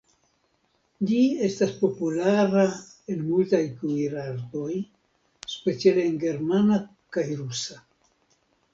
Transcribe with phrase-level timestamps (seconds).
[1.09, 2.65] Ĝi estas populara
[3.17, 4.73] en multaj kuirartoj,
[5.59, 6.85] speciale en germana
[7.19, 7.83] kaj rusa.